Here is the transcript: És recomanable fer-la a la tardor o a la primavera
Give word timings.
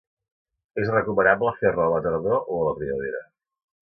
És 0.83 0.87
recomanable 0.95 1.53
fer-la 1.59 1.85
a 1.85 1.93
la 1.93 1.99
tardor 2.07 2.41
o 2.41 2.59
a 2.63 2.67
la 2.71 2.77
primavera 2.81 3.21